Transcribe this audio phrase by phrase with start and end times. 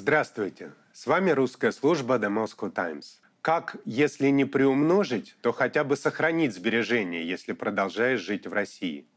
[0.00, 0.70] Здравствуйте!
[0.92, 3.20] С вами русская служба The Moscow Times.
[3.42, 9.08] Как, если не приумножить, то хотя бы сохранить сбережения, если продолжаешь жить в России?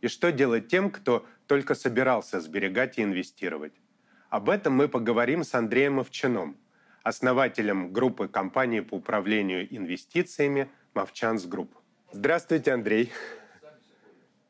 [0.00, 3.74] И что делать тем, кто только собирался сберегать и инвестировать?
[4.28, 6.56] Об этом мы поговорим с Андреем Мовчаном,
[7.04, 11.72] основателем группы компании по управлению инвестициями «Movchan's Group».
[12.10, 13.12] Здравствуйте, Андрей.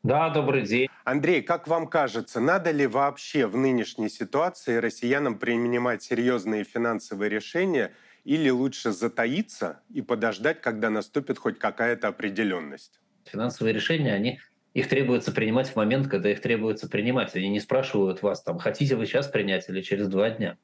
[0.01, 0.87] Да, добрый день.
[1.03, 7.91] Андрей, как вам кажется, надо ли вообще в нынешней ситуации россиянам принимать серьезные финансовые решения
[8.23, 13.01] или лучше затаиться и подождать, когда наступит хоть какая-то определенность?
[13.25, 14.39] Финансовые решения, они
[14.73, 17.35] их требуется принимать в момент, когда их требуется принимать.
[17.35, 20.57] Они не спрашивают вас, там, хотите вы сейчас принять или через два дня.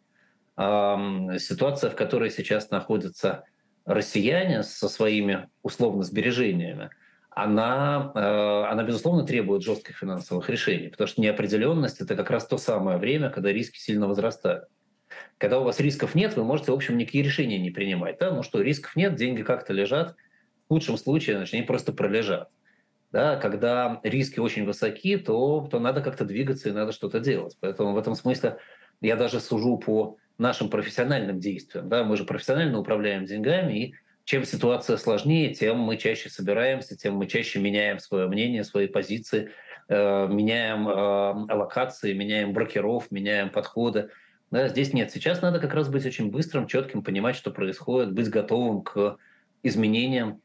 [0.56, 3.44] А, ситуация, в которой сейчас находятся
[3.84, 6.90] россияне со своими условно сбережениями–
[7.36, 12.58] она, э, она, безусловно, требует жестких финансовых решений, потому что неопределенность– это как раз то
[12.58, 14.70] самое время, когда риски сильно возрастают.
[15.38, 18.20] Когда у вас рисков нет, вы можете, в общем, никакие решения не принимать.
[18.20, 18.32] Да?
[18.32, 20.16] Ну что, рисков нет, деньги как-то лежат.
[20.70, 22.50] В лучшем случае, значит, они просто пролежат.
[23.12, 23.36] Да?
[23.36, 27.58] Когда риски очень высоки, то, то надо как-то двигаться и надо что-то делать.
[27.60, 28.60] Поэтому в этом смысле
[29.02, 31.90] я даже сужу по нашим профессиональным действиям.
[31.90, 32.06] Да?
[32.06, 37.28] Мы же профессионально управляем деньгами, и чем ситуация сложнее, тем мы чаще собираемся, тем мы
[37.28, 39.52] чаще меняем свое мнение, свои позиции,
[39.88, 44.10] э, меняем э, аллокации, меняем брокеров, меняем подходы.
[44.50, 45.12] Да, здесь нет.
[45.12, 49.18] Сейчас надо как раз быть очень быстрым, четким, понимать, что происходит, быть готовым к
[49.62, 50.42] изменениям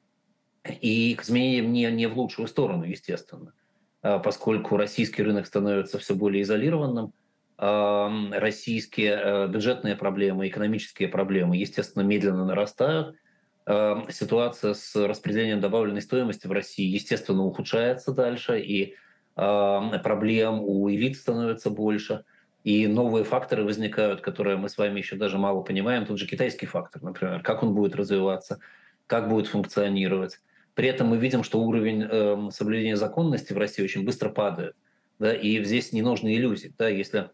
[0.82, 3.54] и к изменениям не, не в лучшую сторону, естественно,
[4.02, 7.14] а поскольку российский рынок становится все более изолированным,
[7.56, 13.16] российские э, бюджетные проблемы, экономические проблемы, естественно, медленно нарастают–
[13.66, 18.96] ситуация с распределением добавленной стоимости в России, естественно, ухудшается дальше, и
[19.36, 22.24] эм, проблем у элит становится больше,
[22.64, 26.04] и новые факторы возникают, которые мы с вами еще даже мало понимаем.
[26.04, 28.58] Тут же китайский фактор, например, как он будет развиваться,
[29.06, 30.40] как будет функционировать.
[30.74, 34.76] При этом мы видим, что уровень э, соблюдения законности в России очень быстро падает.
[35.18, 36.74] Да, и здесь не нужны иллюзии.
[36.78, 37.30] Да, если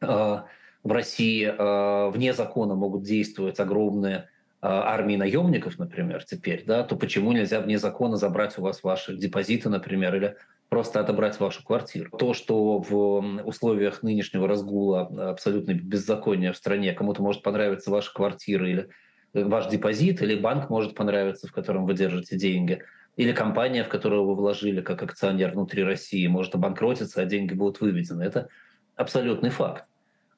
[0.00, 4.28] э, в России э, вне закона могут действовать огромные
[4.66, 9.68] армии наемников, например, теперь, да, то почему нельзя вне закона забрать у вас ваши депозиты,
[9.68, 10.36] например, или
[10.70, 12.10] просто отобрать вашу квартиру.
[12.16, 18.68] То, что в условиях нынешнего разгула абсолютно беззакония в стране кому-то может понравиться ваша квартира
[18.68, 18.88] или
[19.34, 22.82] э, ваш депозит, или банк может понравиться, в котором вы держите деньги,
[23.16, 27.80] или компания, в которую вы вложили как акционер внутри России, может обанкротиться, а деньги будут
[27.80, 28.22] выведены.
[28.22, 28.48] Это
[28.96, 29.84] абсолютный факт.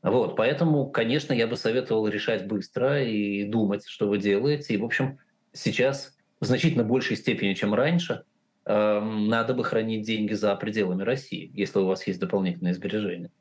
[0.06, 4.74] Вот, поэтому, конечно, я бы советовал решать быстро и думать, что вы делаете.
[4.74, 5.18] И, в общем,
[5.52, 8.22] сейчас в значительно большей степени, чем раньше,
[8.66, 13.32] эм, надо бы хранить деньги за пределами России, если у вас есть дополнительные сбережения.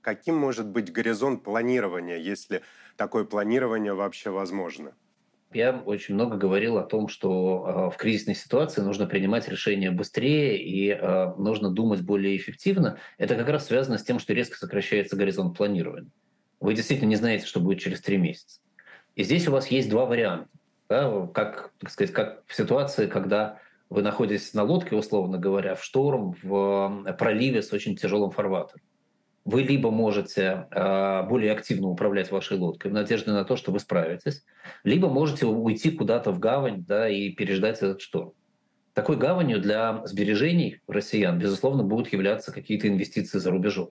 [0.00, 2.62] Каким может быть горизонт планирования, если
[2.96, 4.94] такое планирование вообще возможно?
[5.56, 10.62] Я очень много говорил о том, что э, в кризисной ситуации нужно принимать решения быстрее
[10.62, 12.98] и э, нужно думать более эффективно.
[13.16, 16.10] Это как раз связано с тем, что резко сокращается горизонт планирования.
[16.60, 18.60] Вы действительно не знаете, что будет через три месяца.
[19.14, 20.50] И здесь у вас есть два варианта.
[20.90, 25.82] Да, как, так сказать, как в ситуации, когда вы находитесь на лодке, условно говоря, в
[25.82, 28.82] шторм, в проливе с очень тяжелым фарватером
[29.46, 33.78] вы либо можете э, более активно управлять вашей лодкой в надежде на то, что вы
[33.78, 34.44] справитесь,
[34.82, 38.32] либо можете уйти куда-то в гавань да, и переждать этот шторм.
[38.92, 43.90] Такой гаванью для сбережений россиян, безусловно, будут являться какие-то инвестиции за рубежом.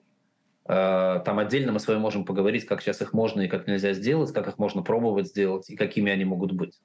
[0.68, 3.94] Э, там отдельно мы с вами можем поговорить, как сейчас их можно и как нельзя
[3.94, 6.78] сделать, как их можно пробовать сделать и какими они могут быть.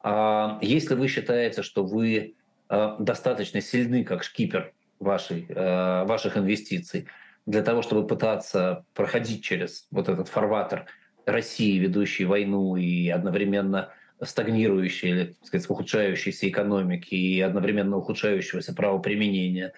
[0.00, 2.34] А если вы считаете, что вы
[2.68, 7.08] э, достаточно сильны как шкипер вашей, ваших инвестиций,
[7.46, 10.86] для того, чтобы пытаться проходить через вот этот фарватер
[11.26, 13.90] России, ведущей войну и одновременно
[14.22, 19.72] стагнирующей или, так сказать, ухудшающейся экономики и одновременно ухудшающегося правоприменения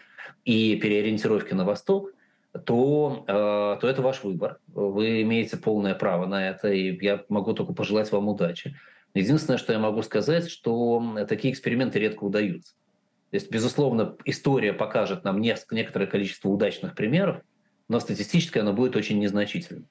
[0.45, 2.11] и переориентировки на восток,
[2.65, 3.33] то, э,
[3.81, 4.59] то это ваш выбор.
[4.69, 8.77] Вы имеете полное право на это, и я могу только пожелать вам удачи.
[9.15, 12.75] Единственное, что я могу сказать, что такие эксперименты редко удаются.
[13.31, 17.41] То есть, безусловно, история покажет нам некоторое количество удачных примеров,
[17.89, 19.87] но статистически оно будет очень незначительным.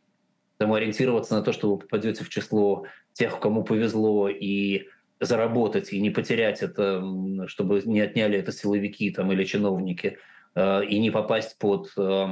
[0.58, 4.88] Поэтому ориентироваться на то, что вы попадете в число тех, кому повезло, и
[5.20, 7.04] заработать, и не потерять это,
[7.48, 10.18] чтобы не отняли это силовики там, или чиновники,
[10.56, 12.26] э, и не попасть под э,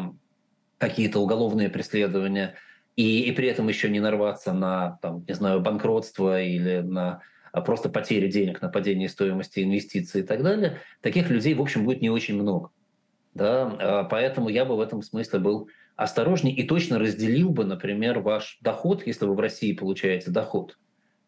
[0.77, 2.55] какие-то уголовные преследования,
[2.95, 7.21] и, и при этом еще не нарваться на, там, не знаю, банкротство или на
[7.51, 11.83] а просто потери денег, на падение стоимости инвестиций и так далее, таких людей, в общем,
[11.83, 12.69] будет не очень много.
[13.33, 13.77] Да?
[13.79, 18.59] А, поэтому я бы в этом смысле был осторожнее и точно разделил бы, например, ваш
[18.61, 20.77] доход, если вы в России получаете доход.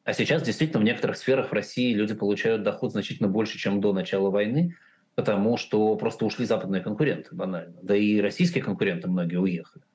[0.03, 3.93] А сейчас действительно в некоторых сферах в России люди получают доход значительно больше, чем до
[3.93, 4.75] начала войны,
[5.15, 7.75] потому что просто ушли западные конкуренты банально.
[7.81, 9.85] Да и российские конкуренты многие уехали.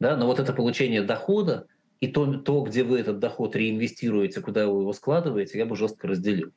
[0.00, 0.16] Да?
[0.16, 1.66] Но вот это получение дохода
[2.00, 6.08] и то, то, где вы этот доход реинвестируете, куда вы его складываете, я бы жестко
[6.08, 6.52] разделил.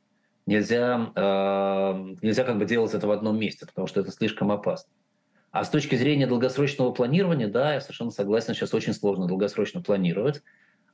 [0.48, 4.90] Нельзя, э, нельзя как бы делать это в одном месте, потому что это слишком опасно.
[5.52, 10.42] А с точки зрения долгосрочного планирования, да, я совершенно согласен, сейчас очень сложно долгосрочно планировать.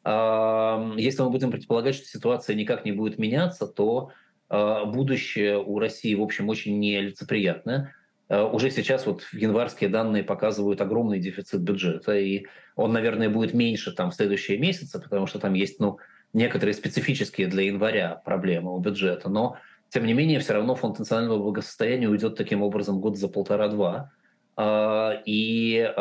[0.06, 4.12] Если мы будем предполагать, что ситуация никак не будет меняться, то
[4.54, 7.96] а, будущее у России, в общем, очень нелицеприятное.
[8.30, 12.46] А, уже сейчас вот январские данные показывают огромный дефицит бюджета, и
[12.76, 15.98] он, наверное, будет меньше там в следующие месяцы, потому что там есть ну,
[16.34, 19.30] некоторые специфические для января проблемы у бюджета.
[19.30, 19.58] Но,
[19.90, 24.12] тем не менее, все равно фонд национального благосостояния уйдет таким образом год за полтора-два.
[24.56, 25.92] А, и,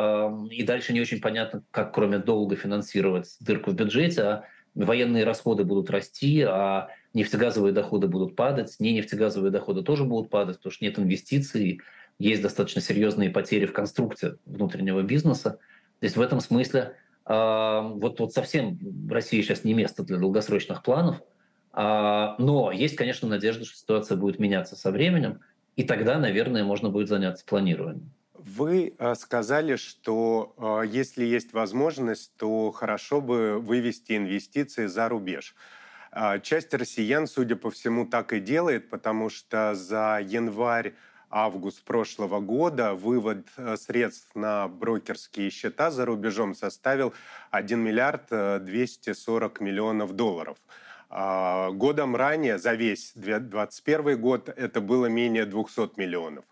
[0.51, 4.45] и дальше не очень понятно, как кроме долга финансировать дырку в бюджете, а
[4.75, 10.57] военные расходы будут расти, а нефтегазовые доходы будут падать, не нефтегазовые доходы тоже будут падать,
[10.57, 11.81] потому что нет инвестиций,
[12.19, 15.59] есть достаточно серьезные потери в конструкции внутреннего бизнеса.
[16.01, 16.97] То есть в этом смысле
[17.35, 18.79] вот, вот совсем
[19.11, 21.23] Россия сейчас не место для долгосрочных планов,
[21.75, 25.41] но есть, конечно, надежда, что ситуация будет меняться со временем,
[25.77, 28.11] и тогда, наверное, можно будет заняться планированием.
[28.45, 35.55] Вы э, сказали, что э, если есть возможность, то хорошо бы вывести инвестиции за рубеж.
[36.11, 40.95] А, часть россиян, судя по всему, так и делает, потому что за январь
[41.33, 47.15] август прошлого года вывод э, средств на брокерские счета за рубежом составил
[47.51, 50.59] 1 миллиард 240 миллионов долларов.
[51.15, 56.45] А, годом ранее, за весь 2021 год, это было менее 200 миллионов.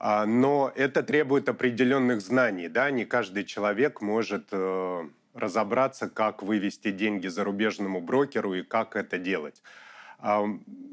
[0.00, 2.68] А, но это требует определенных знаний.
[2.68, 2.90] Да?
[2.90, 9.62] Не каждый человек может э, разобраться, как вывести деньги зарубежному брокеру и как это делать.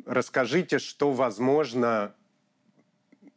[0.05, 2.13] Расскажите, что возможно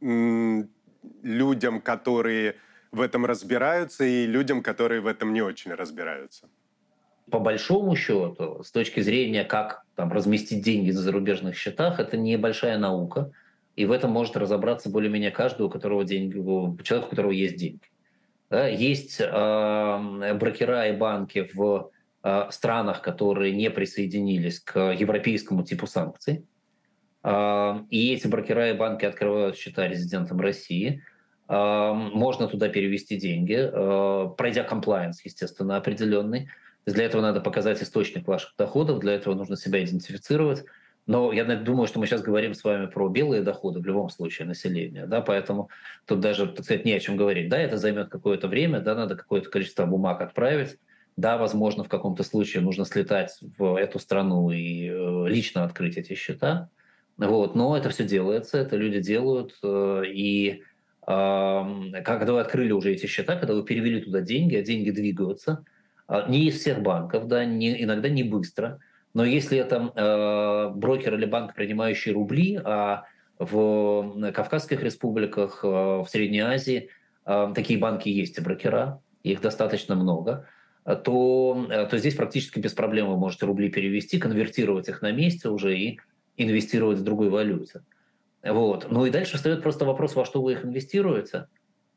[0.01, 2.57] людям, которые
[2.93, 6.49] в этом разбираются, и людям, которые в этом не очень разбираются.
[7.31, 12.79] По большому счету, с точки зрения, как там, разместить деньги на зарубежных счетах, это небольшая
[12.79, 13.31] наука–
[13.79, 16.33] и в этом может разобраться более-менее каждый, у которого деньги,
[16.83, 17.87] человек, у которого есть деньги.
[18.51, 21.93] Да, есть э, брокера и банки в
[22.25, 26.45] э, странах, которые не присоединились к европейскому типу санкций.
[27.25, 31.03] И эти брокера и банки открывают счета резидентам России.
[31.49, 36.49] Можно туда перевести деньги, э, пройдя комплайенс, естественно, определенный.
[36.85, 40.65] Для этого надо показать источник ваших доходов, для этого нужно себя идентифицировать.
[41.07, 44.47] Но я думаю, что мы сейчас говорим с вами про белые доходы в любом случае
[44.47, 45.71] населения, да, поэтому
[46.05, 47.49] тут даже, так сказать, не о чем говорить.
[47.49, 50.77] Да, это займет какое-то время, да, надо какое-то количество бумаг отправить,
[51.17, 56.15] да, возможно, в каком-то случае нужно слетать в эту страну и э, лично открыть эти
[56.15, 56.69] счета,
[57.19, 60.63] вот, но это все делается, это люди делают, э, и
[61.05, 65.65] когда вы открыли уже эти счета, когда вы перевели туда деньги, а деньги двигаются,
[66.07, 68.79] э, не из всех банков, да, не, иногда не быстро,
[69.15, 73.05] но если это брокер или банк, принимающий рубли, а
[73.39, 76.91] в Кавказских республиках, э, в Средней Азии
[77.25, 80.47] э, такие банки есть брокера, их достаточно много,
[80.85, 85.77] то, то здесь практически без проблем вы можете рубли перевести, конвертировать их на месте уже
[85.77, 86.01] и
[86.39, 87.83] инвестировать в другой валюте.
[88.43, 88.91] Вот.
[88.91, 91.49] Ну и дальше встает просто вопрос, во что вы их инвестируете.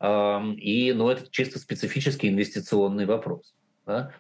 [0.04, 3.54] И, ну, это чисто специфический инвестиционный вопрос.
[3.86, 4.12] Да?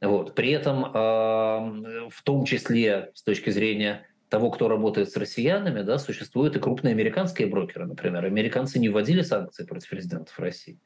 [0.00, 0.34] Вот.
[0.34, 5.98] При этом, э, в том числе с точки зрения того, кто работает с россиянами, да,
[5.98, 8.24] существуют и крупные американские брокеры, например.
[8.24, 10.78] Американцы не вводили санкции против резидентов России.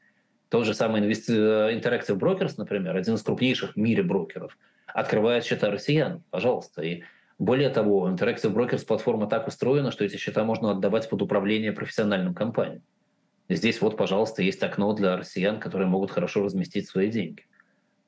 [0.49, 1.31] Тот же самый инвести...
[1.31, 6.81] Interactive Brokers, например, один из крупнейших в мире брокеров, открывает счета россиян, пожалуйста.
[6.81, 7.03] И
[7.43, 12.33] более того, Interactive Brokers платформа так устроена, что эти счета можно отдавать под управление профессиональным
[12.33, 12.83] компаниям.
[13.49, 17.43] здесь вот, пожалуйста, есть окно для россиян, которые могут хорошо разместить свои деньги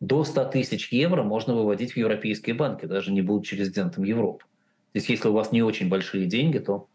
[0.03, 4.43] до 100 тысяч евро можно выводить в европейские банки, даже не будучи резидентом Европы.
[4.91, 6.87] То есть если у вас не очень большие деньги, то,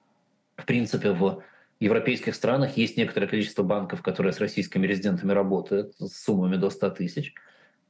[0.57, 1.43] в принципе, в
[1.81, 6.91] европейских странах есть некоторое количество банков, которые с российскими резидентами работают с суммами до 100
[6.91, 7.33] тысяч.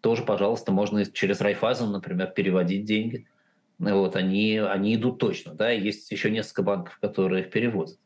[0.03, 3.27] Тоже, пожалуйста, можно через Райфазен, например, переводить деньги.
[3.79, 5.55] Вот, они, они идут точно.
[5.55, 5.71] Да?
[5.71, 7.97] Есть еще несколько банков, которые их переводят.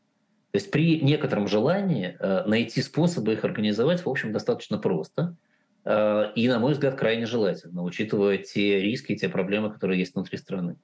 [0.51, 5.35] То есть при некотором желании э, найти способы их организовать, в общем, достаточно просто–
[5.85, 10.37] и, на мой взгляд, крайне желательно, учитывая те риски и те проблемы, которые есть внутри
[10.37, 10.77] страны.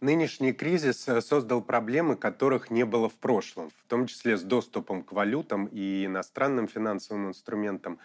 [0.00, 5.02] Нынешний кризис э, создал проблемы, которых не было в прошлом, в том числе с доступом
[5.02, 7.98] к валютам и иностранным финансовым инструментам.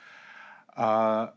[0.70, 1.34] А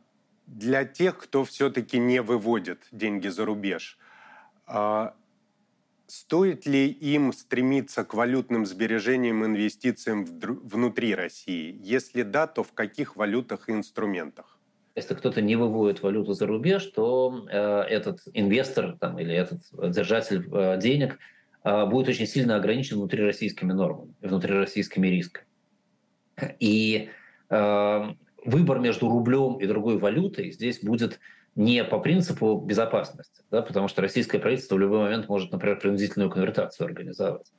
[0.47, 3.99] для тех, кто все-таки не выводит деньги за рубеж,
[6.07, 11.78] стоит ли им стремиться к валютным сбережениям и инвестициям внутри России?
[11.83, 14.59] Если да, то в каких валютах и инструментах?
[14.95, 17.57] Если кто-то не выводит валюту за рубеж, то э,
[17.88, 21.19] этот инвестор там, или этот держатель э, денег
[21.64, 25.47] э, будет очень сильно ограничен внутрироссийскими нормами, внутрироссийскими рисками.
[26.61, 27.09] И
[27.49, 28.02] э,
[28.45, 31.21] выбор между рублем и другой валютой здесь будет
[31.55, 36.31] не по принципу безопасности, да, потому что российское правительство в любой момент может, например, принудительную
[36.31, 37.53] конвертацию организовать,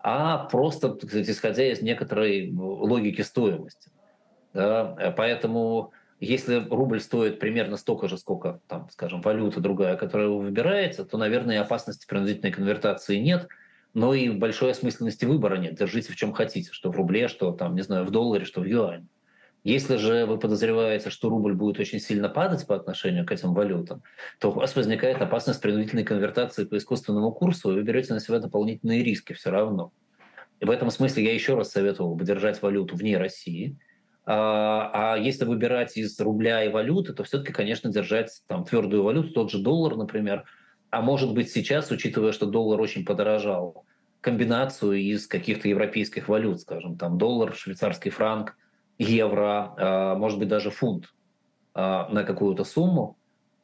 [0.00, 3.90] а просто, кстати, исходя из некоторой логики стоимости.
[4.54, 10.40] Да, поэтому если рубль стоит примерно столько же, сколько, там, скажем, валюта другая, которая вы
[10.40, 13.48] выбираете, то, наверное, опасности принудительной конвертации нет,
[13.94, 15.76] но и большой осмысленности выбора нет.
[15.76, 18.64] Держите в чем хотите, что в рубле, что там, не знаю, в долларе, что в
[18.64, 19.06] юане.
[19.68, 24.02] Если же вы подозреваете, что рубль будет очень сильно падать по отношению к этим валютам,
[24.38, 28.38] то у вас возникает опасность принудительной конвертации по искусственному курсу, и вы берете на себя
[28.38, 29.92] дополнительные риски все равно.
[30.60, 33.76] И в этом смысле я еще раз советовал бы держать валюту вне России–
[34.30, 39.30] а, а если выбирать из рубля и валюты, то все-таки, конечно, держать там твердую валюту,
[39.30, 40.44] тот же доллар, например.
[40.90, 43.86] А может быть сейчас, учитывая, что доллар очень подорожал,
[44.20, 48.54] комбинацию из каких-то европейских валют, скажем, там доллар, швейцарский франк,
[48.98, 51.14] евро, а, может быть даже фунт
[51.74, 53.16] а, на какую-то сумму,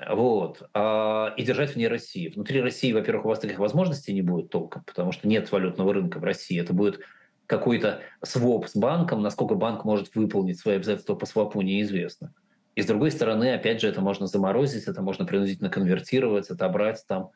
[0.07, 2.29] вот, и держать вне России.
[2.29, 6.19] Внутри России, во-первых, у вас таких возможностей не будет толком, потому что нет валютного рынка
[6.19, 6.61] в России.
[6.61, 7.00] Это будет
[7.47, 12.35] какой-то своп с банком, насколько банк может выполнить свои обязательства по свопу, неизвестно.
[12.75, 17.31] И с другой стороны, опять же, это можно заморозить, это можно принудительно конвертировать, отобрать там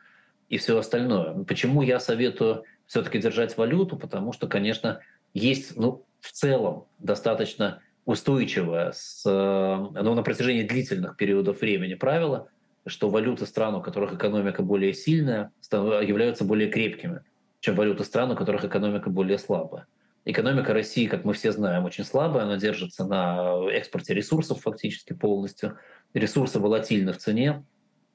[0.48, 1.44] и все остальное.
[1.44, 3.96] Почему я советую все-таки держать валюту?
[3.96, 5.00] Потому что, конечно,
[5.34, 12.48] есть ну, в целом достаточно устойчивое с, ну, на протяжении длительных периодов времени правило,
[12.86, 17.20] что валюты стран, у которых экономика более сильная, являются более крепкими,
[17.60, 19.86] чем валюты стран, у которых экономика более слабая.
[20.24, 25.76] Экономика России, как мы все знаем, очень слабая, она держится на экспорте ресурсов фактически полностью.
[26.14, 27.62] Ресурсы волатильны в цене.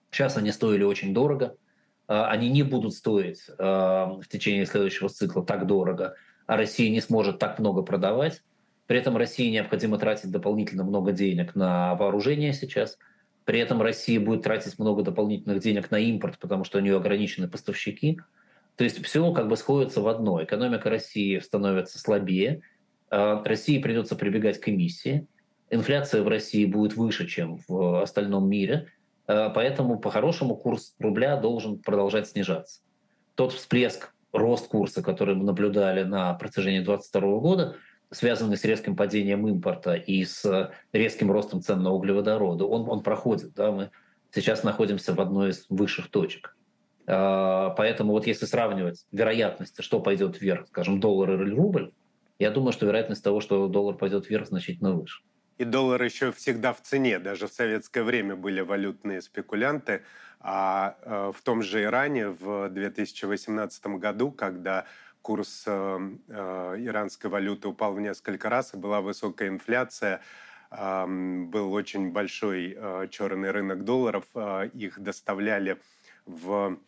[0.10, 1.56] Сейчас они стоили очень дорого.
[2.08, 6.16] А, они не будут стоить а, в течение следующего цикла так дорого,
[6.48, 8.42] а Россия не сможет так много продавать.
[8.88, 12.98] При этом России необходимо тратить дополнительно много денег на вооружение сейчас.
[13.46, 17.48] При этом Россия будет тратить много дополнительных денег на импорт, потому что у нее ограничены
[17.48, 18.20] поставщики.
[18.76, 20.44] То есть все как бы сходится в одно.
[20.44, 22.62] Экономика России становится слабее,
[23.10, 25.28] а России придется прибегать к эмиссии,
[25.70, 28.88] инфляция в России будет выше, чем в остальном мире,
[29.28, 32.82] а поэтому по-хорошему курс рубля должен продолжать снижаться.
[33.36, 37.76] Тот всплеск, рост курса, который мы наблюдали на протяжении 2022 года,
[38.14, 43.54] связанный с резким падением импорта и с резким ростом цен на углеводороды, он, он проходит.
[43.54, 43.72] Да?
[43.72, 43.92] Мы
[44.32, 46.56] сейчас находимся в одной из высших точек.
[47.06, 51.92] А, поэтому вот если сравнивать вероятность, что пойдет вверх, скажем, доллар или рубль,
[52.40, 55.22] я думаю, что вероятность того, что доллар пойдет вверх, значительно выше.
[55.58, 57.20] И доллар еще всегда в цене.
[57.20, 60.02] Даже в советское время были валютные спекулянты.
[60.40, 64.86] А э, в том же Иране в 2018 году, когда
[65.24, 65.72] курс э,
[66.28, 70.22] э, иранской валюты упал в несколько раз и была высокая инфляция,
[70.72, 72.76] был очень большой
[73.12, 74.26] черный рынок долларов,
[74.74, 75.78] их доставляли
[76.26, 76.80] в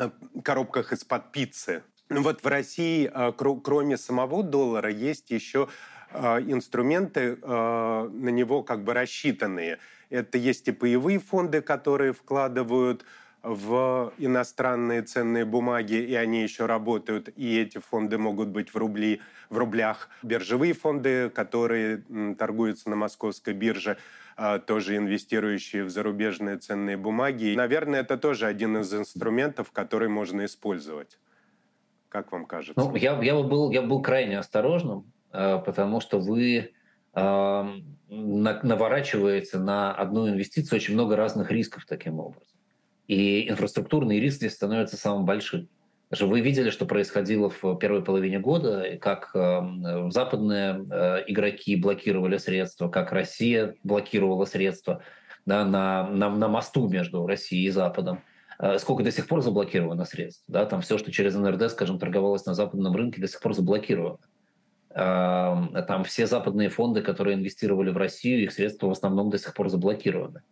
[0.00, 0.10] Э,
[0.44, 1.82] коробках из-под пиццы.
[2.08, 5.68] Ну вот в России, э, кроме самого доллара, есть еще
[6.12, 9.78] э, инструменты на него как бы рассчитанные.
[10.08, 13.04] Это есть и паевые фонды, которые вкладывают
[13.42, 19.20] в иностранные ценные бумаги, и они еще работают, и эти фонды могут быть в, рубли,
[19.48, 20.08] в рублях.
[20.22, 22.02] Биржевые фонды, которые
[22.38, 23.96] торгуются на московской бирже,
[24.36, 27.54] а, тоже инвестирующие в зарубежные ценные бумаги.
[27.56, 31.18] наверное, это тоже один из инструментов, который можно использовать.
[32.08, 32.80] Как вам кажется?
[32.80, 36.72] Ну, я, я, был, я был крайне осторожным, а, потому что вы
[37.12, 42.59] наворачиваете на одну инвестицию очень много разных рисков таким образом.
[43.10, 45.68] И инфраструктурный риск здесь становится самым большим.
[46.10, 52.36] Даже вы видели, что происходило в первой половине года, как э, западные э, игроки блокировали
[52.36, 55.02] средства, как Россия блокировала средства
[55.44, 58.22] да, на, на, на мосту между Россией и Западом.
[58.60, 60.44] Э, сколько до сих пор заблокировано средств?
[60.46, 60.64] Да?
[60.64, 64.18] Там все, что через НРД, скажем, торговалось на западном рынке, до сих пор заблокировано.
[64.92, 69.68] Там все западные фонды, которые инвестировали в Россию, их средства в основном до сих пор
[69.68, 70.42] заблокированы.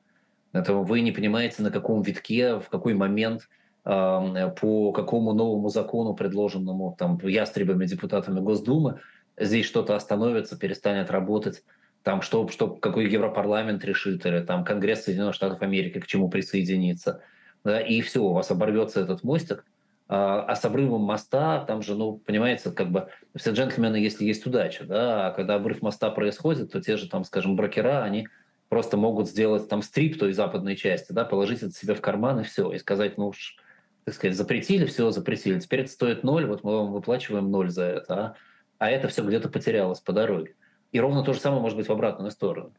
[0.52, 3.48] Поэтому вы не понимаете, на каком витке, в какой момент
[3.84, 9.00] по какому новому закону, предложенному там ястребами, депутатами Госдумы,
[9.38, 11.62] здесь что-то остановится, перестанет работать,
[12.02, 17.22] там что, что какой Европарламент решит, или там Конгресс Соединенных Штатов Америки к чему присоединится.
[17.64, 19.64] Да, и все, у вас оборвется этот мостик,
[20.06, 24.46] а, а с обрывом моста, там же, ну, понимаете, как бы все джентльмены, если есть
[24.46, 28.28] удача, да, а когда обрыв моста происходит, то те же там, скажем, брокера, они
[28.68, 32.44] просто могут сделать там стрип той западной части, да, положить это себе в карман и
[32.44, 33.56] все, и сказать, ну уж,
[34.04, 37.84] так сказать, запретили, все запретили, теперь это стоит ноль, вот мы вам выплачиваем ноль за
[37.84, 38.34] это, а,
[38.78, 40.54] а это все где-то потерялось по дороге.
[40.92, 42.72] И ровно то же самое может быть в обратную сторону.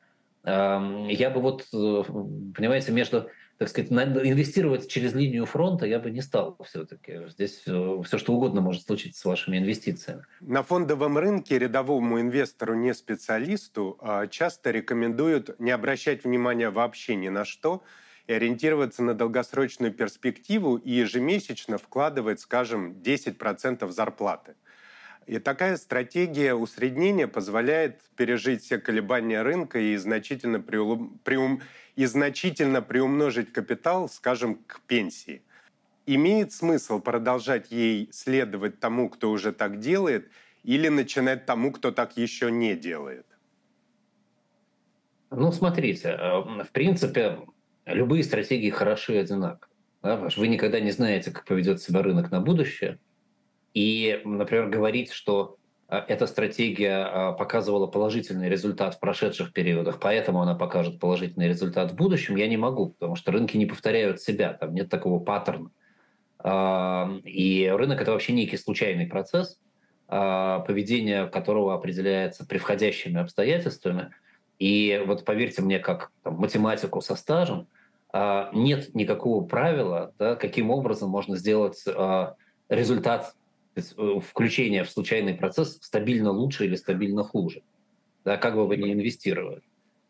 [0.44, 2.04] Я бы вот, э,
[2.56, 3.30] понимаете, между
[3.60, 7.28] так сказать, инвестировать через линию фронта я бы не стал все-таки.
[7.28, 10.24] Здесь э, все что угодно может случиться с вашими инвестициями.
[10.40, 17.28] На фондовом рынке рядовому инвестору, не специалисту, а, часто рекомендуют не обращать внимания вообще ни
[17.28, 17.84] на что
[18.28, 24.56] и ориентироваться на долгосрочную перспективу и ежемесячно вкладывать, скажем, 10% зарплаты.
[25.30, 31.20] И такая стратегия усреднения позволяет пережить все колебания рынка и значительно приум...
[31.26, 31.62] Приум
[32.00, 35.42] и значительно приумножить капитал, скажем, к пенсии.
[36.06, 40.32] Имеет смысл продолжать ей следовать тому, кто уже так делает,
[40.64, 43.26] или начинать тому, кто так еще не делает?
[45.30, 47.40] Ну, смотрите, э, в принципе,
[47.86, 49.70] любые стратегии хороши и.
[50.02, 50.30] Да?
[50.38, 52.98] Вы никогда не знаете, как поведет себя рынок на будущее.
[53.74, 55.59] И, например, говорить, что
[55.90, 61.96] эта стратегия а, показывала положительный результат в прошедших периодах, поэтому она покажет положительный результат в
[61.96, 65.72] будущем, я не могу, потому что рынки не повторяют себя, там нет такого паттерна.
[66.38, 69.60] А, и рынок— это вообще некий случайный процесс,
[70.08, 74.10] поведение которого определяется превходящими обстоятельствами.
[74.58, 77.68] И вот поверьте мне, как там, математику со стажем,
[78.12, 81.86] нет никакого правила, да, каким образом можно сделать
[82.70, 83.39] результат Э,
[83.76, 87.62] включение в случайный процесс стабильно лучше или стабильно хуже,
[88.26, 89.62] да, как бы вы ни инвестировали.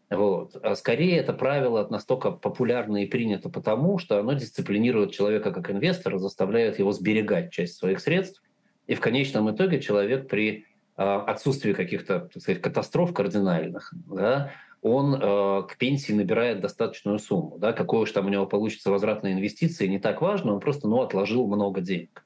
[0.10, 0.56] Вот.
[0.64, 6.18] А скорее это правило настолько популярно и принято потому, что оно дисциплинирует человека как инвестора,
[6.18, 8.42] заставляет его сберегать часть своих средств,
[8.88, 10.66] и в конечном итоге человек при
[10.98, 17.60] э, отсутствии каких-то так сказать, катастроф кардинальных, да, он э, к пенсии набирает достаточную сумму.
[17.60, 20.88] Да, какой уж там у него получится возврат на инвестиции, не так важно, он просто
[20.88, 22.26] ну, отложил много денег.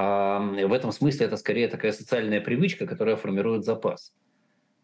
[0.00, 4.12] В этом смысле это скорее такая социальная привычка, которая формирует запас.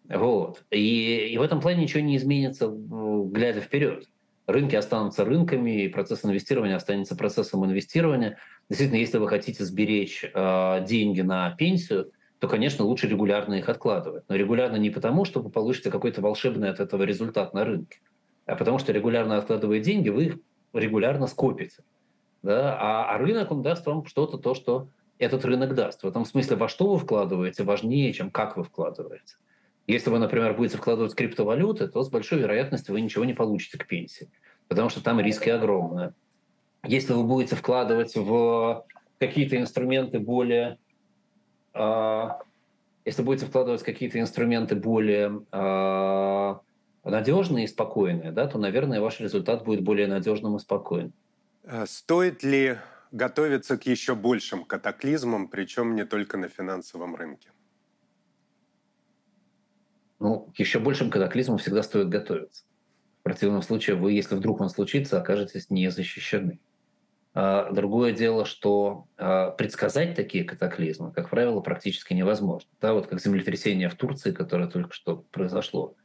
[0.09, 0.65] Вот.
[0.71, 4.09] И, и в этом плане ничего не изменится, глядя вперед.
[4.47, 8.39] Рынки останутся рынками, и процесс инвестирования останется процессом инвестирования.
[8.69, 14.25] Действительно, если вы хотите сберечь э, деньги на пенсию, то, конечно, лучше регулярно их откладывать.
[14.29, 17.99] Но регулярно не потому, что вы получите какой-то волшебный от этого результат на рынке,
[18.45, 20.39] а потому что регулярно откладывая деньги, вы их
[20.73, 21.83] регулярно скопите.
[22.43, 22.77] Да?
[22.79, 26.03] А, а рынок, он даст вам что-то, то, что этот рынок даст.
[26.03, 29.37] В этом смысле, во что вы вкладываете, важнее, чем как вы вкладываете.
[29.87, 33.79] Если вы, например, будете вкладывать в криптовалюты, то с большой вероятностью вы ничего не получите
[33.79, 34.29] к пенсии,
[34.69, 36.13] потому что там риски огромные.
[36.85, 38.85] Если вы будете вкладывать в
[39.19, 40.79] какие-то инструменты более...
[41.75, 42.31] Э,
[43.05, 46.55] если будете вкладывать в какие-то инструменты более э,
[47.05, 51.13] надежные и спокойные, да, то, наверное, ваш результат будет более надежным и спокойным.
[51.85, 52.79] Стоит ли
[53.13, 57.51] готовиться к еще большим катаклизмам, причем не только на финансовом рынке?
[60.19, 62.65] Ну, к еще большим катаклизмам всегда стоит готовиться.
[63.21, 66.61] В противном случае вы, если вдруг он случится, окажетесь не защищены.
[67.35, 72.71] А другое дело, что а, предсказать такие катаклизмы, как правило, практически невозможно.
[72.81, 75.97] Да, вот как землетрясение в Турции, которое только что произошло.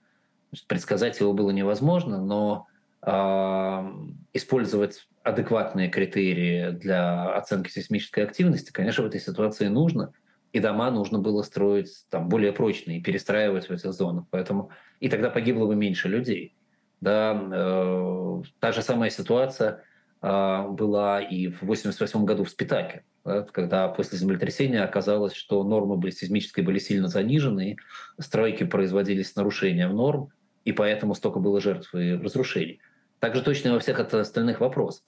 [0.68, 2.68] Предсказать его было невозможно, но
[3.04, 10.14] использовать адекватные критерии для оценки сейсмической активности, конечно, в этой ситуации нужно.
[10.54, 14.26] И дома нужно было строить там, более прочные перестраивать в этих зонах.
[14.32, 16.56] Поэтому и тогда погибло бы меньше людей.
[17.00, 19.84] Да, э, та же самая ситуация
[20.22, 25.98] э, была и в 1988 году в Спитаке, да, когда после землетрясения оказалось, что нормы
[25.98, 27.78] были, сейсмические были сильно занижены,
[28.20, 30.30] стройки производились с нарушением норм,
[30.66, 32.82] и поэтому столько было жертв и разрушений.
[33.22, 35.04] Также точно во всех остальных вопросах.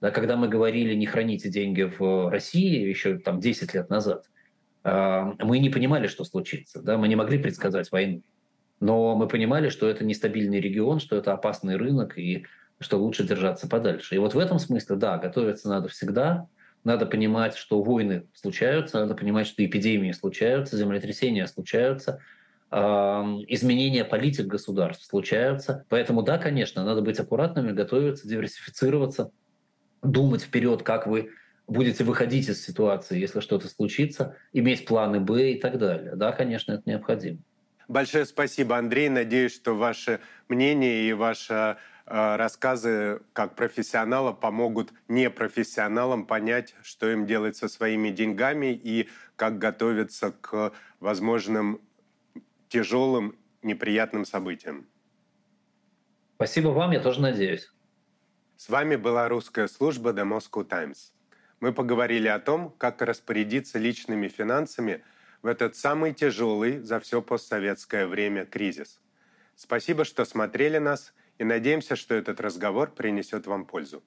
[0.00, 4.30] Да, когда мы говорили «не храните деньги в России» еще там 10 лет назад,
[4.84, 6.80] а, мы не понимали, что случится.
[6.80, 6.96] Да?
[6.96, 8.22] Мы не могли предсказать войну.
[8.78, 12.46] Но мы понимали, что это нестабильный регион, что это опасный рынок и
[12.78, 14.14] что лучше держаться подальше.
[14.14, 16.46] И вот в этом смысле, да, готовиться надо всегда.
[16.84, 22.20] Надо понимать, что войны случаются, надо понимать, что эпидемии случаются, землетрясения случаются–
[22.70, 25.84] изменения политик государств случаются.
[25.88, 29.30] Поэтому да, конечно, надо быть аккуратными, готовиться, диверсифицироваться,
[30.02, 31.30] думать вперед, как вы
[31.66, 36.14] будете выходить из ситуации, если что-то случится, иметь планы Б и так далее.
[36.14, 37.38] Да, конечно, это необходимо.
[37.88, 39.08] Большое спасибо, Андрей.
[39.08, 41.76] Надеюсь, что ваше мнение и ваши
[42.06, 49.58] э, рассказы как профессионала помогут непрофессионалам понять, что им делать со своими деньгами и как
[49.58, 51.80] готовиться к возможным
[52.68, 54.86] тяжелым, неприятным событиям.
[56.36, 57.72] Спасибо вам, я тоже надеюсь.
[58.56, 61.12] С вами была русская служба The Moscow Times.
[61.60, 65.02] Мы поговорили о том, как распорядиться личными финансами
[65.42, 69.00] в этот самый тяжелый за все постсоветское время кризис.
[69.54, 74.02] Спасибо, что смотрели нас, и надеемся, что этот разговор принесет вам пользу.